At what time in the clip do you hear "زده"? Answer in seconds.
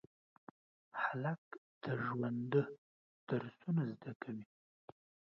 3.91-4.11